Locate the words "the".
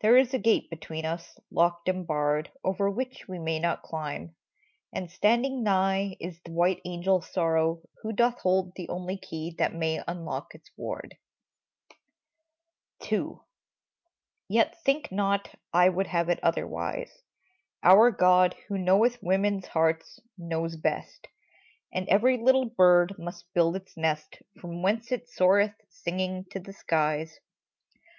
6.42-6.52, 8.76-8.88, 26.58-26.72